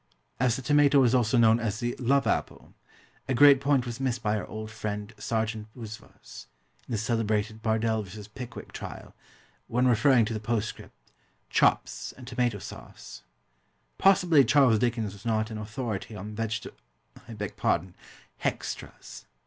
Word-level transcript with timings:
As 0.39 0.55
the 0.55 0.63
tomato 0.63 1.03
is 1.03 1.13
also 1.13 1.37
known 1.37 1.59
as 1.59 1.79
the 1.79 1.95
"love 1.99 2.25
apple," 2.25 2.73
a 3.29 3.35
great 3.35 3.61
point 3.61 3.85
was 3.85 3.99
missed 3.99 4.23
by 4.23 4.35
our 4.35 4.47
old 4.47 4.71
friend 4.71 5.13
Sergeant 5.19 5.67
Buzfuz, 5.75 6.47
in 6.87 6.93
the 6.93 6.97
celebrated 6.97 7.61
Bardell 7.61 8.01
v. 8.01 8.23
Pickwick 8.33 8.71
trial, 8.73 9.13
when 9.67 9.87
referring 9.87 10.25
to 10.25 10.33
the 10.33 10.39
postscript, 10.39 10.95
"chops, 11.51 12.13
and 12.17 12.25
tomato 12.25 12.57
sauce." 12.57 13.21
Possibly 13.99 14.43
Charles 14.43 14.79
Dickens 14.79 15.13
was 15.13 15.23
not 15.23 15.51
an 15.51 15.59
authority 15.59 16.15
on 16.15 16.35
veget 16.35 16.73
I 17.27 17.33
beg 17.35 17.55
pardon, 17.55 17.93
"hextras." 18.43 19.25